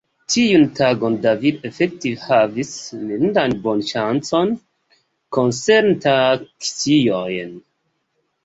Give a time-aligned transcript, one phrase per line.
[0.33, 4.57] Tiun tagon Davido efektive havis mirindan bonŝancon
[5.39, 7.55] koncerne taksiojn.